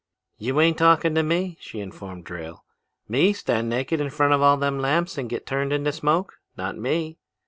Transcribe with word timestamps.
'You 0.39 0.59
ain't 0.59 0.79
talking 0.79 1.13
to 1.13 1.21
me,' 1.21 1.59
she 1.61 1.79
informed 1.79 2.23
Drayle. 2.25 2.65
'Me 3.07 3.33
stand 3.33 3.69
naked 3.69 4.01
in 4.01 4.09
front 4.09 4.33
of 4.33 4.41
all 4.41 4.57
them 4.57 4.79
lamps 4.79 5.15
and 5.15 5.29
get 5.29 5.45
turned 5.45 5.71
into 5.71 5.91
smoke? 5.91 6.39
Not 6.57 6.75
me!' 6.75 7.19